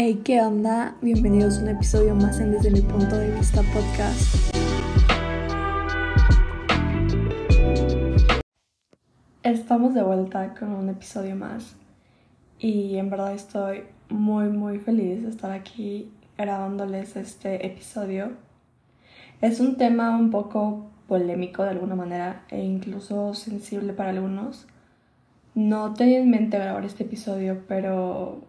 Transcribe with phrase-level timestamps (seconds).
[0.00, 0.94] Hey, ¿qué onda?
[1.02, 4.54] Bienvenidos a un episodio más en Desde mi punto de vista podcast.
[9.42, 11.74] Estamos de vuelta con un episodio más
[12.60, 18.34] y en verdad estoy muy muy feliz de estar aquí grabándoles este episodio.
[19.40, 24.68] Es un tema un poco polémico de alguna manera e incluso sensible para algunos.
[25.56, 28.44] No tenía en mente grabar este episodio, pero,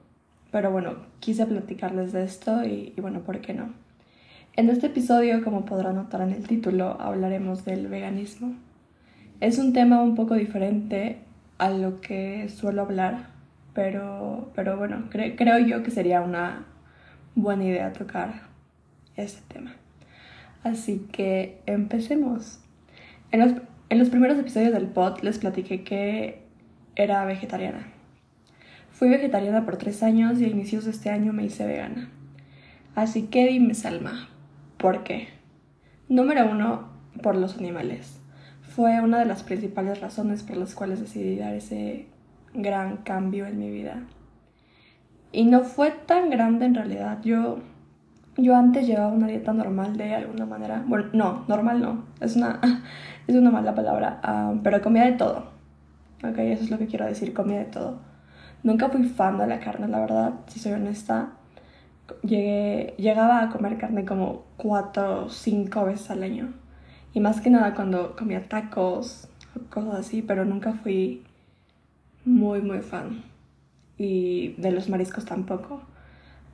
[0.51, 3.73] pero bueno, quise platicarles de esto y, y bueno, ¿por qué no?
[4.53, 8.55] En este episodio, como podrán notar en el título, hablaremos del veganismo.
[9.39, 11.19] Es un tema un poco diferente
[11.59, 13.27] a lo que suelo hablar,
[13.73, 16.65] pero, pero bueno, creo yo que sería una
[17.35, 18.41] buena idea tocar
[19.15, 19.75] este tema.
[20.63, 22.59] Así que empecemos.
[23.31, 23.53] En los,
[23.89, 26.43] en los primeros episodios del pod les platiqué que
[26.95, 27.87] era vegetariana.
[28.99, 32.09] Fui vegetariana por tres años y a inicios de este año me hice vegana.
[32.95, 34.27] Así que dime, Salma,
[34.75, 35.29] ¿por qué?
[36.09, 36.89] Número uno,
[37.23, 38.19] por los animales
[38.61, 42.07] fue una de las principales razones por las cuales decidí dar ese
[42.53, 44.03] gran cambio en mi vida.
[45.31, 47.19] Y no fue tan grande en realidad.
[47.23, 47.59] Yo,
[48.35, 50.83] yo antes llevaba una dieta normal de alguna manera.
[50.85, 52.03] Bueno, no, normal no.
[52.19, 52.59] Es una,
[53.27, 54.19] es una mala palabra.
[54.23, 55.51] Ah, pero comía de todo.
[56.21, 57.33] Ok, eso es lo que quiero decir.
[57.33, 58.08] Comía de todo.
[58.63, 61.31] Nunca fui fan de la carne, la verdad, si soy honesta.
[62.23, 66.53] Llegué, llegaba a comer carne como cuatro o cinco veces al año.
[67.13, 71.23] Y más que nada cuando comía tacos o cosas así, pero nunca fui
[72.25, 73.23] muy, muy fan.
[73.97, 75.81] Y de los mariscos tampoco.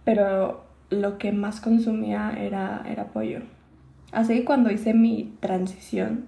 [0.04, 3.42] Pero lo que más consumía era, era pollo.
[4.12, 6.26] Así que cuando hice mi transición,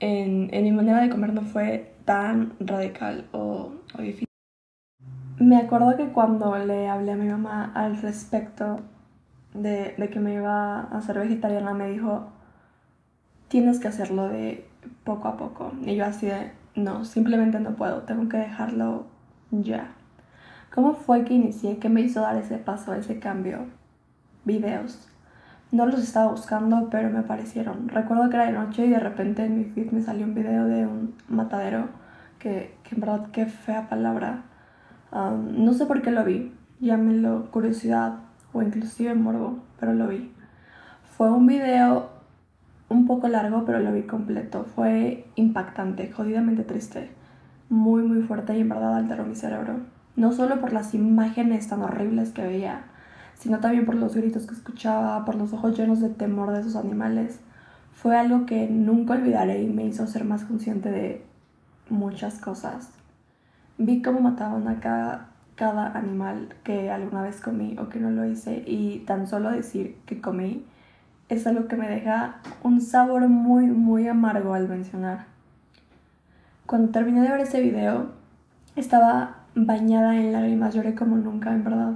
[0.00, 3.72] en, en mi manera de comer no fue tan radical o,
[5.38, 8.80] Me acuerdo que cuando le hablé a mi mamá al respecto
[9.54, 12.28] de, de que me iba a ser vegetariana, me dijo,
[13.48, 14.66] tienes que hacerlo de
[15.04, 15.72] poco a poco.
[15.82, 19.06] Y yo así de, no, simplemente no puedo, tengo que dejarlo
[19.50, 19.88] ya.
[20.74, 21.78] ¿Cómo fue que inicié?
[21.78, 23.66] ¿Qué me hizo dar ese paso, ese cambio?
[24.44, 25.08] Videos.
[25.72, 27.88] No los estaba buscando, pero me aparecieron.
[27.88, 30.66] Recuerdo que era de noche y de repente en mi feed me salió un video
[30.66, 31.88] de un matadero,
[32.38, 34.44] que, en verdad qué fea palabra.
[35.12, 38.18] no sé por qué lo vi, llámenlo curiosidad
[38.52, 40.32] o inclusive morbo, pero lo vi.
[41.16, 42.10] Fue un video
[42.88, 44.64] un poco largo, pero lo vi completo.
[44.64, 47.10] Fue impactante, jodidamente triste,
[47.68, 49.80] muy, muy fuerte y en verdad alteró mi cerebro.
[50.14, 52.84] No solo por las imágenes tan horribles que veía,
[53.34, 56.76] sino también por los gritos que escuchaba, por los ojos llenos de temor de esos
[56.76, 57.40] animales.
[57.92, 61.24] Fue algo que nunca olvidaré y me hizo ser más consciente de
[61.88, 62.90] muchas cosas.
[63.78, 68.24] Vi cómo mataban a cada, cada animal que alguna vez comí o que no lo
[68.24, 70.64] hice y tan solo decir que comí
[71.28, 75.26] es algo que me deja un sabor muy, muy amargo al mencionar.
[76.66, 78.10] Cuando terminé de ver ese video,
[78.76, 81.92] estaba bañada en lágrimas, lloré como nunca, en verdad,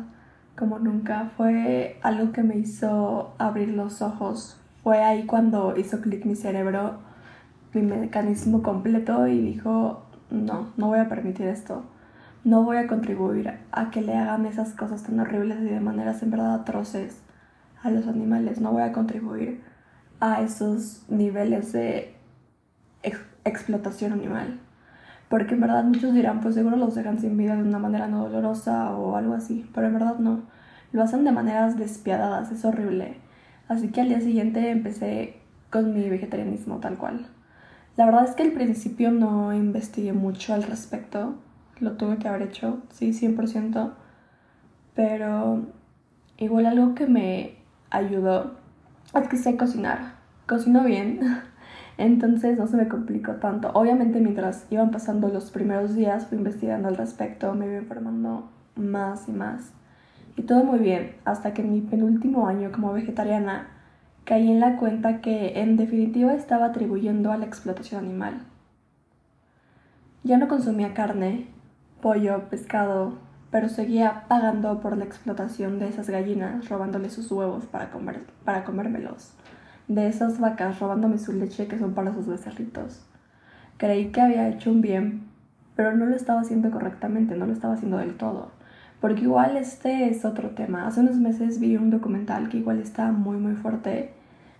[0.56, 1.30] como nunca.
[1.36, 4.60] Fue algo que me hizo abrir los ojos.
[4.82, 6.98] Fue ahí cuando hizo clic mi cerebro,
[7.72, 11.84] mi mecanismo completo y dijo, no, no voy a permitir esto.
[12.42, 16.22] No voy a contribuir a que le hagan esas cosas tan horribles y de maneras
[16.22, 17.20] en verdad atroces
[17.82, 19.62] a los animales, no voy a contribuir
[20.20, 22.14] a esos niveles de
[23.44, 24.60] explotación animal.
[25.28, 28.24] Porque en verdad muchos dirán, pues seguro los dejan sin vida de una manera no
[28.24, 30.42] dolorosa o algo así, pero en verdad no.
[30.92, 33.16] Lo hacen de maneras despiadadas, es horrible.
[33.68, 35.36] Así que al día siguiente empecé
[35.70, 37.26] con mi vegetarianismo tal cual.
[38.00, 41.34] La verdad es que al principio no investigué mucho al respecto,
[41.80, 43.92] lo tuve que haber hecho, sí, 100%,
[44.94, 45.66] pero
[46.38, 47.56] igual algo que me
[47.90, 48.52] ayudó
[49.14, 50.14] es que sé cocinar.
[50.46, 51.20] Cocino bien,
[51.98, 53.70] entonces no se me complicó tanto.
[53.74, 59.28] Obviamente mientras iban pasando los primeros días fui investigando al respecto, me iba informando más
[59.28, 59.72] y más.
[60.38, 63.68] Y todo muy bien, hasta que en mi penúltimo año como vegetariana
[64.24, 68.42] caí en la cuenta que en definitiva estaba atribuyendo a la explotación animal.
[70.22, 71.48] Ya no consumía carne,
[72.00, 73.18] pollo, pescado,
[73.50, 78.64] pero seguía pagando por la explotación de esas gallinas, robándole sus huevos para, comer, para
[78.64, 79.32] comérmelos,
[79.88, 83.04] de esas vacas robándome su leche que son para sus becerritos.
[83.76, 85.28] Creí que había hecho un bien,
[85.74, 88.52] pero no lo estaba haciendo correctamente, no lo estaba haciendo del todo.
[89.00, 90.86] Porque igual este es otro tema.
[90.86, 94.12] Hace unos meses vi un documental que igual está muy muy fuerte,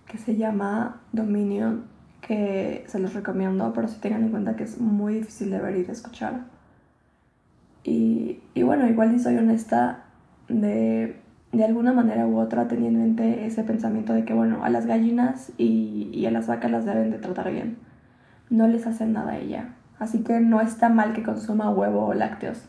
[0.07, 1.83] que se llama Dominion,
[2.21, 5.77] que se los recomiendo, pero si tengan en cuenta que es muy difícil de ver
[5.77, 6.41] y de escuchar.
[7.83, 10.05] Y, y bueno, igual si soy honesta,
[10.47, 11.17] de,
[11.51, 14.85] de alguna manera u otra tenía en mente ese pensamiento de que, bueno, a las
[14.85, 17.77] gallinas y, y a las vacas las deben de tratar bien.
[18.49, 19.75] No les hacen nada a ella.
[19.99, 22.67] Así que no está mal que consuma huevo o lácteos.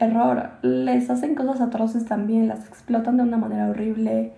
[0.00, 4.32] Error, les hacen cosas atroces también, las explotan de una manera horrible,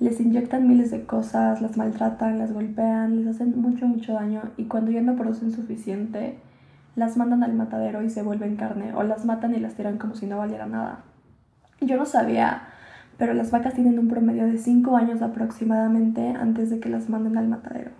[0.00, 4.64] les inyectan miles de cosas, las maltratan, las golpean, les hacen mucho, mucho daño y
[4.64, 6.38] cuando ya no producen suficiente,
[6.96, 10.14] las mandan al matadero y se vuelven carne o las matan y las tiran como
[10.14, 11.00] si no valiera nada.
[11.80, 12.62] Yo no sabía,
[13.18, 17.36] pero las vacas tienen un promedio de 5 años aproximadamente antes de que las manden
[17.36, 17.90] al matadero.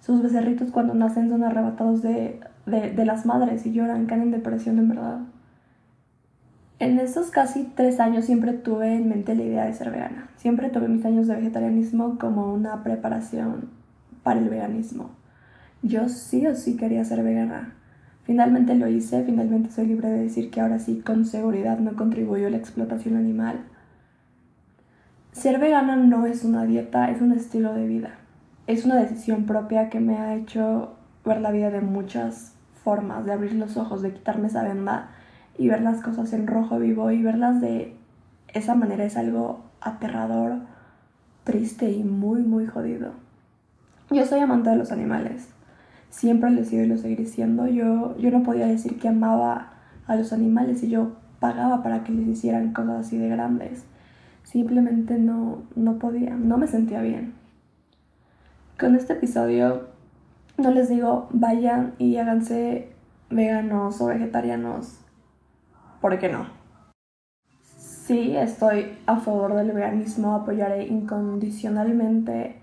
[0.00, 4.78] Sus becerritos cuando nacen son arrebatados de, de, las madres y lloran, caen en depresión
[4.78, 5.18] en verdad.
[6.80, 10.30] En estos casi tres años siempre tuve en mente la idea de ser vegana.
[10.36, 13.68] Siempre tuve mis años de vegetarianismo como una preparación
[14.22, 15.10] para el veganismo.
[15.82, 17.74] Yo sí o sí quería ser vegana.
[18.24, 22.46] Finalmente lo hice, finalmente soy libre de decir que ahora sí con seguridad no contribuyo
[22.46, 23.60] a la explotación animal.
[25.32, 28.14] Ser vegana no es una dieta, es un estilo de vida.
[28.66, 30.94] Es una decisión propia que me ha hecho
[31.26, 35.10] ver la vida de muchas formas, de abrir los ojos, de quitarme esa venda
[35.60, 37.94] y ver las cosas en rojo vivo y verlas de
[38.48, 40.56] esa manera es algo aterrador,
[41.44, 43.12] triste y muy, muy jodido.
[44.10, 45.50] Yo soy amante de los animales
[46.10, 47.66] siempre lo he sido y lo seguiré siendo.
[47.66, 49.72] Yo, yo no podía decir que amaba
[50.06, 53.84] a los animales y yo pagaba para que les hicieran cosas así de grandes.
[54.42, 57.34] Simplemente no, no podía, no me sentía bien.
[58.78, 59.88] Con este episodio
[60.58, 62.88] no les digo vayan y háganse
[63.30, 64.98] veganos o vegetarianos,
[66.00, 66.46] porque no.
[67.76, 72.56] Sí, estoy a favor del veganismo, apoyaré incondicionalmente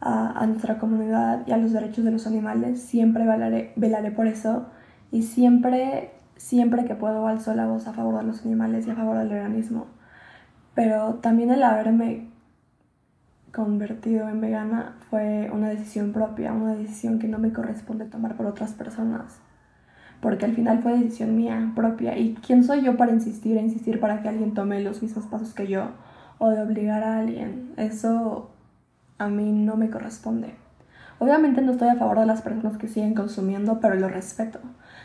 [0.00, 2.80] a, nuestra comunidad y a los derechos de los animales.
[2.80, 4.68] Siempre velaré, velaré por eso
[5.10, 8.94] y siempre, siempre que puedo alzo la voz a favor de los animales y a
[8.94, 9.86] favor del veganismo.
[10.74, 12.30] Pero también el haberme
[13.52, 18.46] convertido en vegana fue una decisión propia, una decisión que no me corresponde tomar por
[18.46, 19.40] otras personas.
[20.20, 22.16] Porque al final fue decisión mía propia.
[22.18, 25.54] ¿Y quién soy yo para insistir e insistir para que alguien tome los mismos pasos
[25.54, 25.88] que yo?
[26.38, 27.72] O de obligar a alguien.
[27.76, 28.50] Eso
[29.18, 30.54] a mí no me corresponde.
[31.18, 34.58] Obviamente no estoy a favor de las personas que siguen consumiendo, pero lo respeto.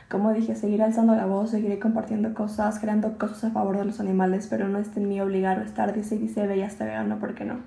[0.09, 3.99] Como dije, seguiré alzando la voz, seguiré compartiendo cosas, creando cosas a favor de los
[3.99, 6.85] animales, pero no es en mí obligar o estar, dice y dice, ve, ya está
[6.85, 7.59] vegano, ¿por qué no?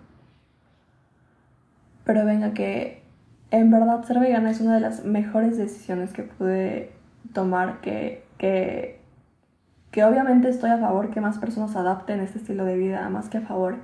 [2.05, 3.03] Pero venga, que
[3.50, 6.93] en verdad ser vegana es una de las mejores decisiones que pude
[7.33, 9.01] tomar, que, que,
[9.91, 13.39] que obviamente estoy a favor que más personas adapten este estilo de vida, más que
[13.39, 13.77] a favor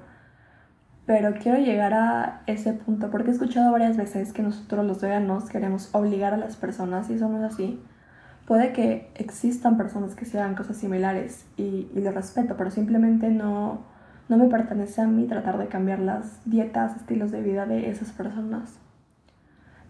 [1.07, 5.51] pero quiero llegar a ese punto porque he escuchado varias veces que nosotros los veganos
[5.51, 7.83] queremos obligar a las personas y eso no es así.
[8.47, 13.31] Puede que existan personas que se hagan cosas similares y, y lo respeto, pero simplemente
[13.31, 13.83] no,
[14.29, 18.13] no me pertenece a mí tratar de cambiar las dietas, estilos de vida de esas
[18.13, 18.79] personas.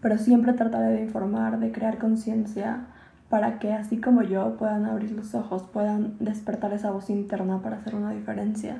[0.01, 2.87] Pero siempre trataré de informar, de crear conciencia
[3.35, 7.75] para que así como yo puedan abrir los ojos, puedan despertar esa voz interna para
[7.75, 8.77] hacer una diferencia.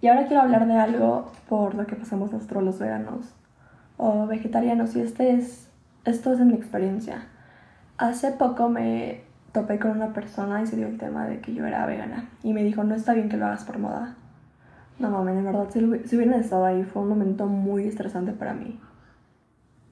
[0.00, 3.32] Y ahora quiero hablar de algo por lo que pasamos nosotros los veganos
[3.98, 5.68] o vegetarianos y este es,
[6.06, 7.28] esto es en mi experiencia.
[7.98, 9.20] Hace poco me
[9.52, 12.52] topé con una persona y se dio el tema de que yo era vegana y
[12.52, 14.16] me dijo, no está bien que lo hagas por moda.
[14.98, 18.54] No mames, en verdad, si, si hubieran estado ahí fue un momento muy estresante para
[18.54, 18.80] mí.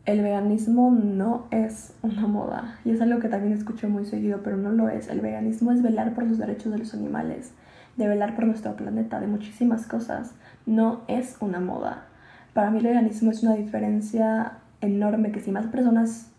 [0.06, 4.56] El veganismo no es una moda y es algo que también escucho muy seguido, pero
[4.56, 5.08] no lo es.
[5.08, 7.52] El veganismo es velar por los derechos de los animales
[7.96, 10.32] de velar por nuestro planeta, de muchísimas cosas.
[10.66, 12.04] No es una moda.
[12.52, 16.30] Para mí el veganismo es una diferencia enorme que si más personas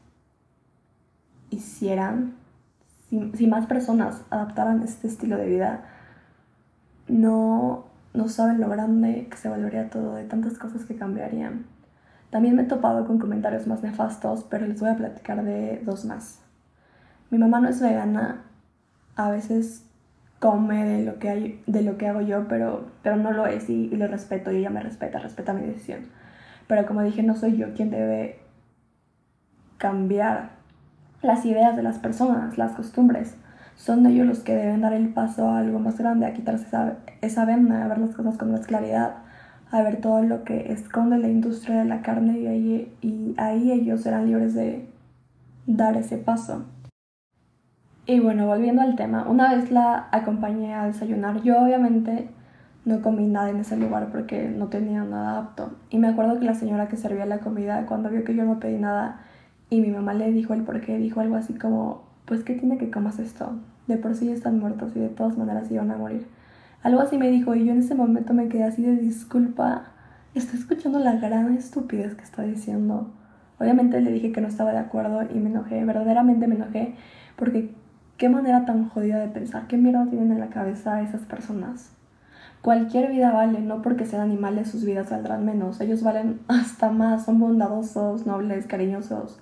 [1.50, 2.34] hicieran,
[3.10, 5.86] si, más personas adaptaran este estilo de vida,
[7.08, 11.66] no, no saben lo grande que se volvería todo, de tantas cosas que cambiarían.
[12.30, 16.06] También me he topado con comentarios más nefastos, pero les voy a platicar de dos
[16.06, 16.42] más.
[17.30, 18.44] Mi mamá no es vegana,
[19.16, 19.86] a veces
[20.40, 23.70] come de lo que, hay, de lo que hago yo, pero, pero no lo es
[23.70, 26.02] y, lo respeto y ella me respeta, respeta mi decisión.
[26.68, 28.40] Pero como dije, no soy yo quien debe
[29.78, 30.52] cambiar
[31.22, 33.36] las ideas de las personas, las costumbres.
[33.76, 36.98] Son ellos los que deben dar el paso a algo más grande, a quitarse esa,
[37.22, 39.18] esa venda, a ver las cosas con más claridad,
[39.72, 43.72] a ver todo lo que esconde la industria de la carne y ahí, y ahí
[43.72, 44.88] ellos serán libres de
[45.66, 46.66] dar ese paso.
[48.06, 51.42] Y bueno, volviendo al tema, una vez la acompañé a desayunar.
[51.44, 52.30] Yo obviamente
[52.86, 55.72] no comí nada en ese lugar porque no tenía nada apto.
[55.90, 58.62] Y me acuerdo que la señora que servía la comida, cuando vio que yo no
[58.62, 59.20] pedí nada
[59.70, 62.78] y mi mamá le dijo el por qué, dijo algo así como, pues ¿qué tiene
[62.78, 63.58] que comas esto?
[63.88, 66.26] De por sí están muertos y de todas maneras iban a morir.
[66.84, 69.94] Algo así me dijo y yo en ese momento me quedé así de disculpa.
[70.36, 73.12] Estoy escuchando la gran estupidez que está diciendo.
[73.60, 76.96] Obviamente le dije que no estaba de acuerdo y me enojé, verdaderamente me enojé,
[77.36, 77.74] porque
[78.18, 81.92] qué manera tan jodida de pensar, qué mierda tienen en la cabeza esas personas.
[82.62, 87.26] Cualquier vida vale, no porque sean animales sus vidas valdrán menos, ellos valen hasta más,
[87.26, 89.40] son bondadosos, nobles, cariñosos.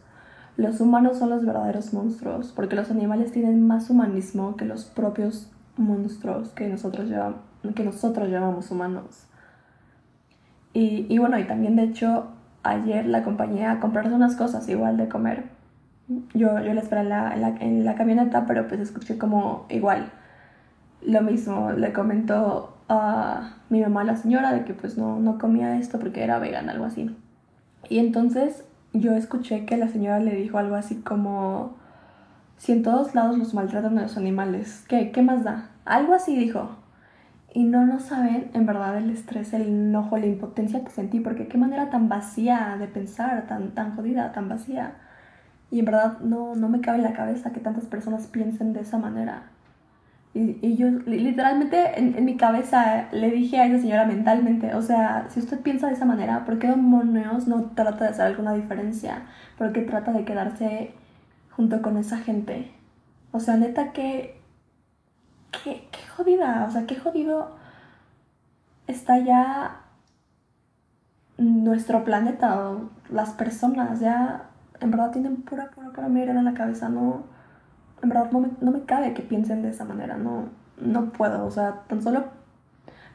[0.55, 5.51] Los humanos son los verdaderos monstruos, porque los animales tienen más humanismo que los propios
[5.77, 7.39] monstruos que nosotros, llevamos,
[7.75, 9.27] que nosotros llamamos humanos.
[10.73, 12.27] Y, y bueno, y también de hecho
[12.65, 15.45] ayer la acompañé a comprarse unas cosas igual de comer.
[16.33, 20.11] Yo, yo la esperé en la, en, la, camioneta, pero pues escuché como igual
[21.01, 21.71] lo mismo.
[21.71, 26.23] Le comentó a mi mamá, la señora, de que pues no, no comía esto porque
[26.23, 27.15] era vegana, algo así.
[27.89, 31.75] Y entonces yo escuché que la señora le dijo algo así como,
[32.57, 35.69] si en todos lados los maltratan a los animales, ¿qué, qué más da?
[35.85, 36.77] Algo así dijo
[37.55, 41.47] y no no saben en verdad el estrés, el enojo, la impotencia que sentí, porque
[41.47, 44.95] qué manera tan vacía de pensar, tan, tan jodida, tan vacía.
[45.71, 48.81] Y en verdad no, no me cabe en la cabeza que tantas personas piensen de
[48.81, 49.43] esa manera.
[50.33, 54.81] Y, y yo literalmente en, en, mi cabeza le dije a esa señora mentalmente, o
[54.81, 58.53] sea, si usted piensa de esa manera, ¿por qué demonios no trata de hacer alguna
[58.53, 59.21] diferencia?
[59.57, 60.93] ¿Por qué trata de quedarse
[61.55, 62.71] junto con esa gente?
[63.31, 64.35] O sea, neta que
[65.63, 67.55] qué, jodida, o sea, qué jodido
[68.87, 69.81] está ya
[71.37, 76.53] nuestro planeta o las personas, ya en verdad tienen pura, pura, pura mierda en la
[76.53, 77.23] cabeza, no,
[78.01, 81.45] en verdad no me, no me cabe que piensen de esa manera, no, no puedo,
[81.45, 82.25] o sea, tan solo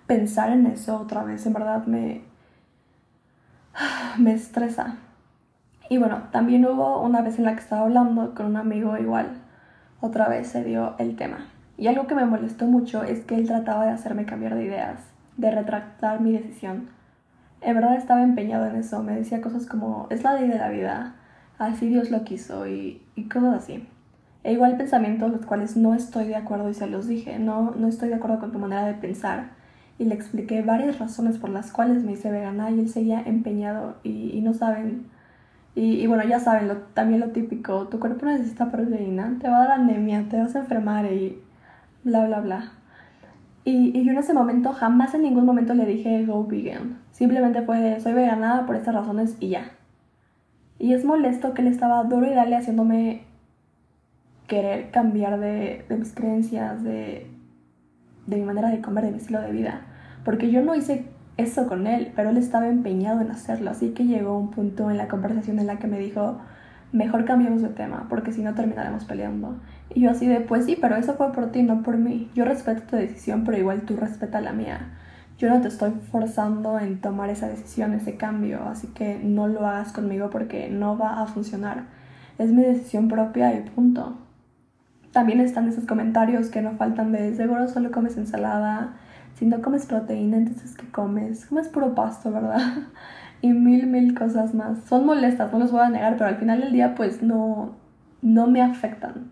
[0.07, 2.23] pensar en eso otra vez, en verdad me,
[4.19, 4.97] me estresa.
[5.91, 9.27] Y bueno, también hubo una vez en la que estaba hablando con un amigo igual,
[10.01, 11.49] otra vez se dio el tema.
[11.77, 15.01] Y algo que me molestó mucho es que él trataba de hacerme cambiar de ideas,
[15.37, 16.91] de retractar mi decisión.
[17.61, 20.69] En verdad estaba empeñado en eso, me decía cosas como, es la ley de la
[20.69, 21.17] vida,
[21.59, 23.85] así Dios lo quiso y, y cosas así.
[24.45, 27.89] E igual pensamientos los cuales no estoy de acuerdo y se los dije, no, no
[27.89, 29.49] estoy de acuerdo con tu manera de pensar.
[29.99, 33.97] Y le expliqué varias razones por las cuales me hice vegana y él seguía empeñado
[34.05, 35.19] y, y no saben.
[35.75, 39.59] Y, y, bueno, ya saben, lo, también lo típico, tu cuerpo necesita proteína, te va
[39.59, 41.41] a dar anemia, te vas a enfermar y
[42.05, 42.73] bla, bla, bla.
[43.65, 46.99] Y, y, yo en ese momento jamás en ningún momento le dije go vegan.
[47.13, 49.73] Simplemente fue soy vegana por estas razones y ya.
[50.79, 53.25] Y es molesto que él estaba duro y dale haciéndome
[54.47, 57.31] querer cambiar de, de mis creencias, de,
[58.27, 59.83] de mi manera de comer, de mi estilo de vida.
[60.25, 61.05] Porque yo no hice
[61.41, 63.71] eso con él, pero él estaba empeñado en hacerlo.
[63.71, 66.39] Así que llegó un punto en la conversación en la que me dijo,
[66.93, 69.57] mejor cambiemos de tema, porque si no terminaremos peleando.
[69.95, 72.31] Y yo así de, pues sí, pero eso fue por ti, no por mí.
[72.35, 74.89] Yo respeto tu decisión, pero igual tú respeta la mía.
[75.39, 79.67] Yo no te estoy forzando en tomar esa decisión, ese cambio, así que no lo
[79.67, 81.85] hagas conmigo porque no va a funcionar.
[82.39, 84.19] Es mi decisión propia y punto.
[85.13, 88.95] También están esos comentarios que no faltan de seguro solo comes ensalada,
[89.41, 91.47] si no comes proteína, entonces ¿qué comes?
[91.47, 92.61] Comes puro pasto, ¿verdad?
[93.41, 94.81] y mil, mil cosas más.
[94.85, 97.71] Son molestas, no los voy a negar, pero al final del día pues no,
[98.21, 99.31] no me afectan.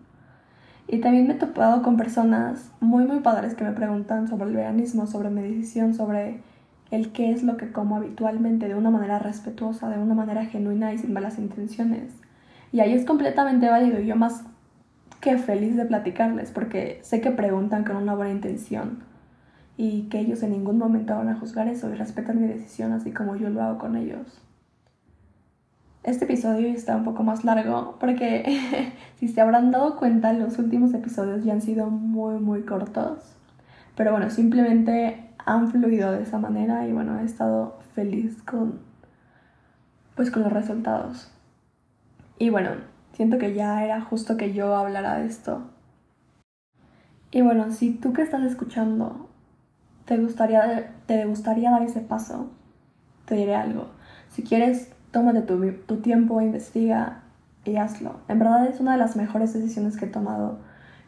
[0.87, 4.55] Y también me he topado con personas muy, muy padres que me preguntan sobre el
[4.55, 6.41] veganismo, sobre mi decisión, sobre
[6.89, 10.91] el qué es lo que como habitualmente, de una manera respetuosa, de una manera genuina
[10.91, 12.15] y sin malas intenciones.
[12.71, 14.43] Y ahí es completamente válido y yo más
[15.21, 19.07] que feliz de platicarles, porque sé que preguntan con una buena intención
[19.81, 23.13] y que ellos en ningún momento van a juzgar eso y respetan mi decisión así
[23.13, 24.41] como yo lo hago con ellos.
[26.03, 30.93] Este episodio está un poco más largo porque si se habrán dado cuenta los últimos
[30.93, 33.19] episodios ya han sido muy muy cortos.
[33.95, 38.81] Pero bueno, simplemente han fluido de esa manera y bueno, he estado feliz con
[40.15, 41.31] pues con los resultados.
[42.37, 42.71] Y bueno,
[43.13, 45.61] siento que ya era justo que yo hablara de esto.
[47.31, 49.28] Y bueno, si tú que estás escuchando
[50.09, 52.47] te gustaría, te gustaría dar ese paso,
[53.25, 53.85] te diré algo.
[54.31, 57.19] Si quieres tómate tu, tu tiempo, investiga
[57.63, 58.15] y hazlo.
[58.27, 60.57] En verdad es una de las mejores decisiones que he tomado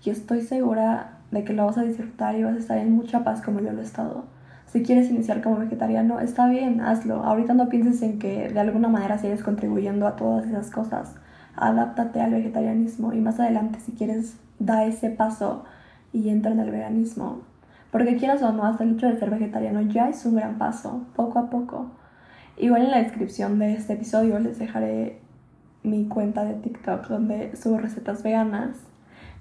[0.05, 3.23] y estoy segura de que lo vas a disfrutar y vas a estar en mucha
[3.23, 4.25] paz como yo lo he estado.
[4.67, 7.23] Si quieres iniciar como vegetariano, está bien, hazlo.
[7.23, 11.15] Ahorita no pienses en que de alguna manera sigues contribuyendo a todas esas cosas.
[11.55, 15.65] Adáptate al vegetarianismo y más adelante si quieres da ese paso
[16.13, 17.49] y entra en el veganismo.
[17.91, 21.01] Porque quieras o no, hasta el hecho de ser vegetariano ya es un gran paso,
[21.15, 21.87] poco a poco.
[22.57, 25.19] Igual en la descripción de este episodio les dejaré
[25.83, 28.77] mi cuenta de TikTok donde subo recetas veganas.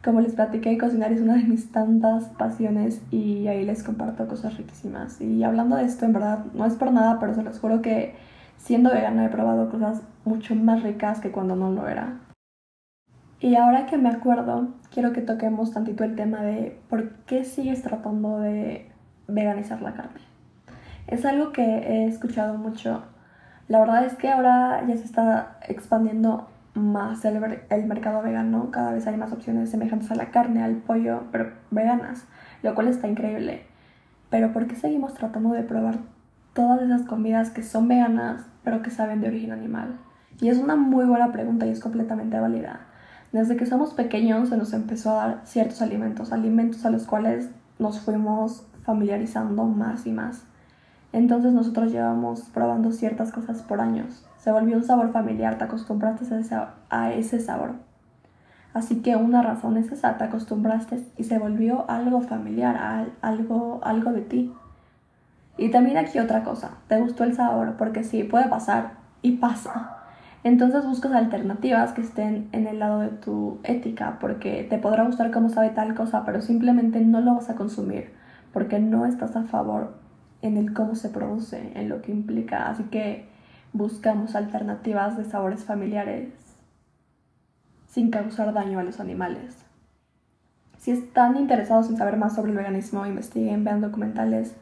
[0.03, 4.57] Como les platiqué, cocinar es una de mis tantas pasiones y ahí les comparto cosas
[4.57, 5.21] riquísimas.
[5.21, 8.15] Y hablando de esto, en verdad, no es por nada, pero se los juro que
[8.57, 12.19] siendo vegana he probado cosas mucho más ricas que cuando no lo era.
[13.41, 17.83] Y ahora que me acuerdo, quiero que toquemos tantito el tema de por qué sigues
[17.83, 18.91] tratando de
[19.29, 20.21] veganizar la carne.
[21.07, 23.03] Es algo que he escuchado mucho.
[23.67, 28.93] La verdad es que ahora ya se está expandiendo más el, el, mercado vegano, cada
[28.93, 32.27] vez hay más opciones semejantes a la carne, al pollo, pero veganas,
[32.63, 33.65] lo cual está increíble.
[34.29, 35.97] Pero ¿por qué seguimos tratando de probar
[36.53, 39.99] todas esas comidas que son veganas, pero que saben de origen animal?
[40.41, 42.90] Y es una muy buena pregunta y es completamente válida.
[43.33, 47.51] Desde que somos pequeños se nos empezó a dar ciertos alimentos, alimentos a los cuales
[47.79, 50.45] nos fuimos familiarizando más y más.
[51.13, 56.25] Entonces nosotros llevamos probando ciertas cosas por años se volvió un sabor familiar, te acostumbraste
[56.89, 57.75] a ese sabor.
[58.73, 64.13] Así que una razón es esa, te acostumbraste y se volvió algo familiar, algo, algo
[64.13, 64.55] de ti.
[65.59, 70.00] Y también aquí otra cosa, te gustó el sabor, porque sí, puede pasar y pasa.
[70.43, 75.31] Entonces buscas alternativas que estén en el lado de tu ética, porque te podrá gustar
[75.31, 78.13] cómo sabe tal cosa, pero simplemente no lo vas a consumir,
[78.53, 79.95] porque no estás a favor
[80.43, 82.69] en el cómo se produce, en lo que implica.
[82.71, 83.29] Así que
[83.73, 86.33] buscamos alternativas de sabores familiares
[87.87, 89.59] sin causar daño a los animales.
[90.79, 94.57] Si están interesados en saber más sobre el veganismo, investiguen, vean documentales,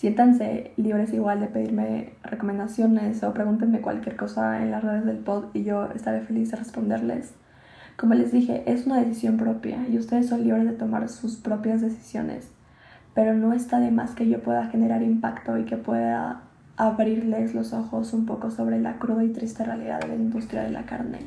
[0.00, 5.48] siéntanse libres igual de pedirme recomendaciones o pregúntenme cualquier cosa en las redes del pod
[5.52, 7.34] y yo estaré feliz de responderles.
[7.98, 11.82] Como les dije, es una decisión propia y ustedes son libres de tomar sus propias
[11.82, 12.50] decisiones,
[13.12, 16.44] pero no está de más que yo pueda generar impacto y que pueda
[16.78, 20.70] abrirles los ojos un poco sobre la cruda y triste realidad de la industria de
[20.70, 21.18] la carne.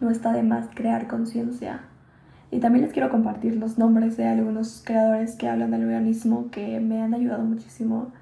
[0.00, 1.80] No está de más crear conciencia.
[2.50, 6.80] Y también les quiero compartir los nombres de algunos creadores que hablan del veganismo que
[6.80, 8.12] me han ayudado muchísimo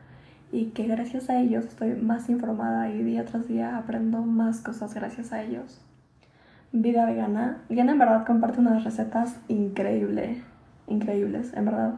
[0.51, 4.95] y que gracias a ellos estoy más informada y día tras día aprendo más cosas
[4.95, 5.81] gracias a ellos.
[6.73, 7.59] Vida Vegana.
[7.69, 10.43] Diana en verdad comparte unas recetas increíbles,
[10.87, 11.95] increíbles, en verdad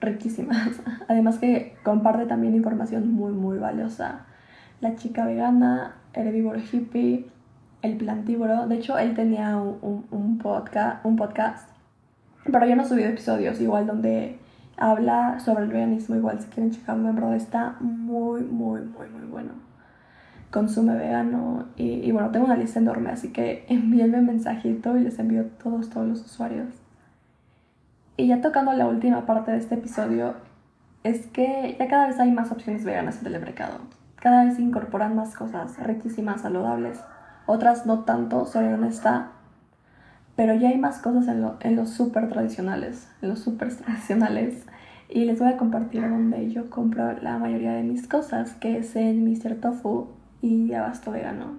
[0.00, 0.80] riquísimas.
[1.08, 4.26] Además que comparte también información muy, muy valiosa.
[4.80, 7.26] La chica vegana, herbívoro hippie,
[7.86, 8.66] el plantívoro.
[8.66, 11.68] De hecho, él tenía un, podcast, un podcast,
[12.44, 14.38] pero yo no subí episodios, igual donde
[14.76, 16.16] habla sobre el veganismo.
[16.16, 19.50] Igual si quieren checarlo, en está muy, muy, muy, muy bueno.
[20.50, 25.02] Consume vegano y, y bueno, tengo una lista enorme, así que envíenme un mensajito y
[25.02, 26.68] les envío todos, todos los usuarios.
[28.16, 30.34] Y ya tocando la última parte de este episodio,
[31.04, 33.78] es que ya cada vez hay más opciones veganas en el mercado.
[34.16, 36.98] Cada vez se incorporan más cosas riquísimas, saludables.
[37.46, 39.32] Otras no tanto, soy honesta.
[40.34, 44.66] Pero ya hay más cosas en, lo, en los súper tradicionales, en los súper tradicionales.
[45.08, 48.96] Y les voy a compartir donde yo compro la mayoría de mis cosas, que es
[48.96, 49.54] en Mr.
[49.60, 50.08] Tofu
[50.42, 51.58] y Abasto Vegano.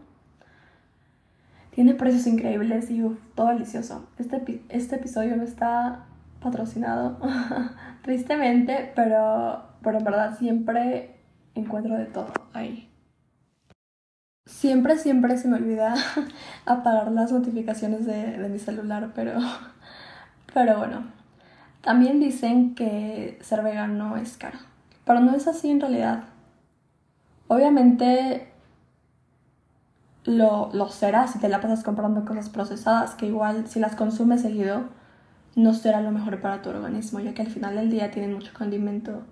[1.71, 3.03] Tiene precios increíbles y
[3.35, 4.07] todo delicioso.
[4.17, 6.05] Este, este episodio no está
[6.41, 7.17] patrocinado,
[8.01, 11.15] tristemente, pero, pero en verdad siempre
[11.55, 12.89] encuentro de todo ahí.
[14.47, 15.93] Siempre, siempre se me olvida
[16.65, 19.33] apagar las notificaciones de, de mi celular, pero,
[20.53, 21.03] pero bueno.
[21.81, 24.57] También dicen que ser vegano es caro,
[25.05, 26.23] pero no es así en realidad.
[27.47, 28.51] Obviamente
[30.25, 34.41] lo, lo será si te la pasas comprando cosas procesadas, que igual si las consumes
[34.41, 34.89] seguido,
[35.55, 38.51] no será lo mejor para tu organismo, ya que al final del día tienen mucho
[38.53, 39.23] condimento.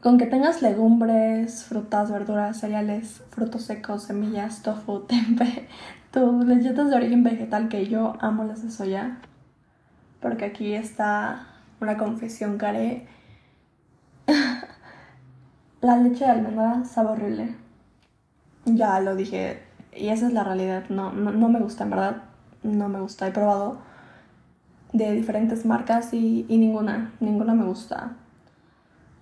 [0.00, 5.68] Con que tengas legumbres, frutas, verduras, cereales, frutos secos, semillas, tofu, tempe,
[6.10, 9.18] tus lechetas de origen vegetal, que yo amo las de soya,
[10.20, 11.46] porque aquí está
[11.80, 13.06] una confesión que
[15.80, 17.56] la leche de almendra sabe horrible.
[18.64, 19.62] Ya lo dije,
[19.94, 20.84] y esa es la realidad.
[20.88, 22.22] No, no, no me gusta, en verdad.
[22.62, 23.26] No me gusta.
[23.26, 23.78] He probado
[24.92, 28.12] de diferentes marcas y, ninguna, ninguna me gusta.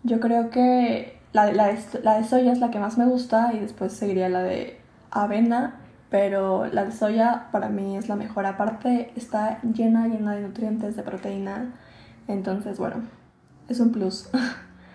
[0.06, 3.58] Yo creo que la, la, la de soya es la que más me gusta y
[3.58, 4.78] después seguiría la de
[5.10, 8.46] avena, pero la de soya para mí es la mejor.
[8.46, 11.74] Aparte está llena, llena de nutrientes, de proteína,
[12.28, 13.02] entonces bueno,
[13.68, 14.28] es un plus.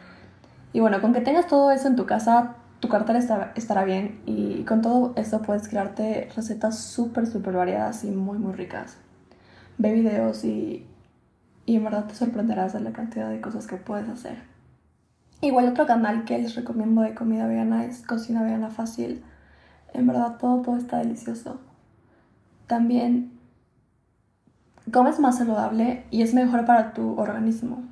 [0.73, 3.19] y bueno, con que tengas todo eso en tu casa, tu cartera
[3.55, 8.53] estará bien y con todo eso puedes crearte recetas súper, súper variadas y muy, muy
[8.53, 8.97] ricas
[9.81, 10.85] ve videos y,
[11.65, 14.50] y en verdad te sorprenderás de la cantidad de cosas que puedes hacer.
[15.41, 19.23] Igual otro canal que les recomiendo de comida vegana es Cocina Vegana Fácil.
[19.91, 21.59] En verdad todo, todo está delicioso.
[22.67, 23.39] También
[24.93, 27.83] comes más saludable y es mejor para tu organismo.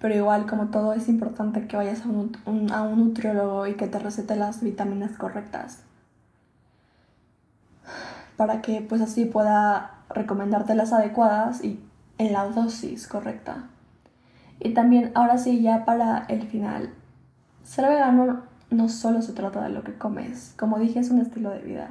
[0.00, 3.86] Pero igual, como todo, es importante que vayas a un, a un nutriólogo y que
[3.86, 5.84] te recete las vitaminas correctas.
[8.36, 11.80] Para que pues así pueda recomendarte las adecuadas y
[12.18, 13.68] en la dosis correcta.
[14.60, 16.90] Y también, ahora sí, ya para el final,
[17.62, 21.50] ser vegano no solo se trata de lo que comes, como dije, es un estilo
[21.50, 21.90] de vida.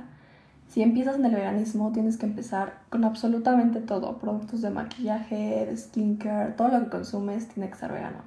[0.68, 5.78] Si empiezas en el veganismo, tienes que empezar con absolutamente todo, productos de maquillaje, de
[5.78, 8.20] skincare, todo lo que consumes tiene que ser vegano.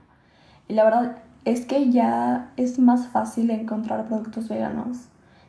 [0.66, 5.09] Y la verdad es que ya es más fácil encontrar productos veganos,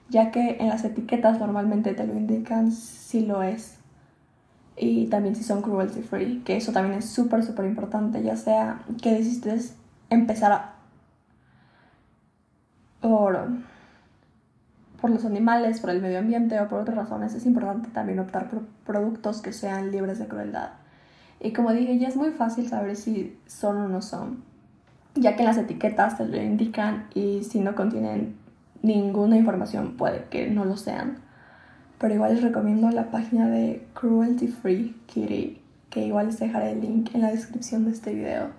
[0.09, 3.80] ya que en las etiquetas normalmente te lo indican si lo es.
[4.77, 8.81] Y también si son cruelty free, que eso también es súper, súper importante, ya sea
[9.01, 9.57] que decidiste
[10.09, 10.75] empezar a
[13.01, 13.49] por,
[15.01, 18.49] por los animales, por el medio ambiente o por otras razones, es importante también optar
[18.49, 20.69] por productos que sean libres de crueldad.
[21.39, 24.43] Y como dije, ya es muy fácil saber si son o no son,
[25.15, 28.35] ya que las etiquetas te lo indican y si no contienen
[28.83, 31.17] ninguna información puede que no lo sean.
[32.01, 36.81] Pero igual les recomiendo la página de Cruelty Free Kitty, que igual les dejaré el
[36.81, 38.49] link en la descripción de este video.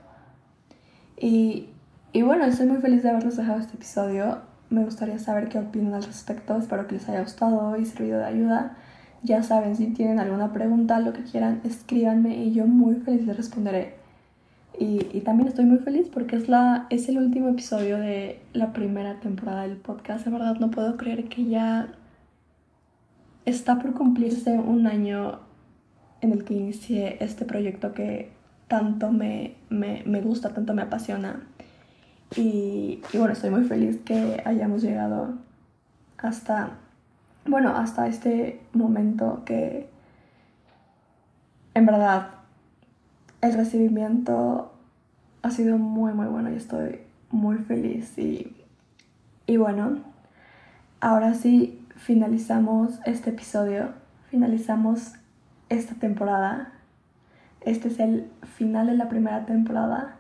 [1.21, 1.69] Y
[2.15, 4.41] y bueno, estoy muy feliz de haberles dejado este episodio.
[4.69, 6.59] Me gustaría saber qué opinan al respecto.
[6.59, 8.77] Espero que les haya gustado y servido de ayuda.
[9.23, 13.37] Ya saben, si tienen alguna pregunta, lo que quieran, escríbanme y yo muy feliz les
[13.37, 13.95] responderé.
[14.79, 18.75] Y, y, también estoy muy feliz porque es, la, es el último episodio de la
[18.75, 20.27] primera temporada del podcast.
[20.27, 21.95] De verdad, no puedo creer que ya
[23.45, 25.41] está por cumplirse un año
[26.21, 28.33] en el que inicié este proyecto que
[28.69, 31.43] tanto me, me, me gusta, tanto me apasiona.
[32.37, 35.35] Y, bueno, estoy muy feliz que hayamos llegado
[36.17, 36.79] hasta,
[37.45, 39.91] bueno, hasta este momento que
[41.75, 42.29] en verdad
[43.43, 44.73] el recibimiento
[45.43, 47.01] ha sido muy, muy bueno y estoy
[47.31, 48.17] muy feliz.
[48.17, 48.57] Y,
[49.47, 49.99] y bueno,
[51.01, 53.91] ahora sí finalizamos este episodio,
[54.29, 55.15] finalizamos
[55.69, 56.73] esta temporada.
[57.61, 60.17] Este es el final de la primera temporada.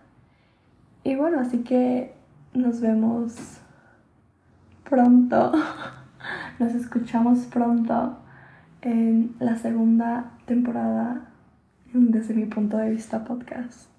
[1.02, 2.14] Y bueno, así que
[2.54, 3.60] nos vemos
[4.88, 5.52] pronto.
[6.60, 8.16] Nos escuchamos pronto
[8.82, 11.22] en la segunda temporada
[11.92, 13.91] desde mi punto de vista podcast.